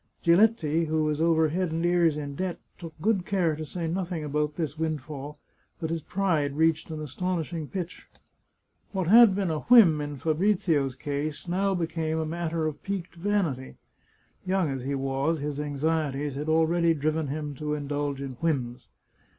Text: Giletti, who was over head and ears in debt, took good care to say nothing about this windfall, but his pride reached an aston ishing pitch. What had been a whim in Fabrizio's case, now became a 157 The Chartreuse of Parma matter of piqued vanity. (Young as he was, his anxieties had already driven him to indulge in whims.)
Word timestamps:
Giletti, 0.23 0.85
who 0.87 1.03
was 1.03 1.21
over 1.21 1.49
head 1.49 1.71
and 1.71 1.85
ears 1.85 2.17
in 2.17 2.33
debt, 2.33 2.57
took 2.79 2.95
good 3.01 3.23
care 3.23 3.55
to 3.55 3.63
say 3.63 3.87
nothing 3.87 4.23
about 4.23 4.55
this 4.55 4.75
windfall, 4.75 5.37
but 5.79 5.91
his 5.91 6.01
pride 6.01 6.55
reached 6.57 6.89
an 6.89 7.03
aston 7.03 7.37
ishing 7.37 7.71
pitch. 7.71 8.07
What 8.93 9.05
had 9.05 9.35
been 9.35 9.51
a 9.51 9.59
whim 9.59 10.01
in 10.01 10.17
Fabrizio's 10.17 10.95
case, 10.95 11.47
now 11.47 11.75
became 11.75 12.17
a 12.17 12.21
157 12.21 12.97
The 12.97 12.97
Chartreuse 12.97 13.05
of 13.13 13.23
Parma 13.31 13.43
matter 13.45 13.45
of 13.45 13.55
piqued 13.61 13.77
vanity. 13.77 13.77
(Young 14.43 14.71
as 14.75 14.81
he 14.81 14.95
was, 14.95 15.39
his 15.39 15.59
anxieties 15.59 16.33
had 16.33 16.49
already 16.49 16.95
driven 16.95 17.27
him 17.27 17.53
to 17.53 17.75
indulge 17.75 18.21
in 18.21 18.31
whims.) 18.37 18.87